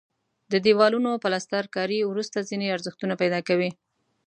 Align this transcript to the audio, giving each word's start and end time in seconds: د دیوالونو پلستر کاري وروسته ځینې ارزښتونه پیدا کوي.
د 0.51 0.53
دیوالونو 0.65 1.11
پلستر 1.23 1.63
کاري 1.75 1.99
وروسته 2.05 2.47
ځینې 2.49 2.67
ارزښتونه 2.75 3.13
پیدا 3.21 3.39
کوي. 3.47 3.69